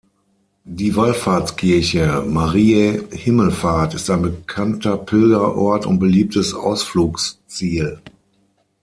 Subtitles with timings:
[0.65, 8.01] Die Wallfahrtskirche Mariä Himmelfahrt ist ein bekannter Pilgerort und beliebtes Ausflugsziel.